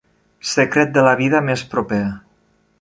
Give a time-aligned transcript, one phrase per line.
[0.51, 2.03] Secret de la vida més proper.